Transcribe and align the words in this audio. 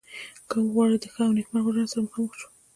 که 0.49 0.57
غواړو 0.71 0.95
چې 1.03 1.07
د 1.09 1.11
ښه 1.13 1.21
او 1.27 1.35
نیکمرغه 1.37 1.71
ژوند 1.73 1.91
سره 1.91 2.01
مخامخ 2.05 2.31
شو. 2.39 2.49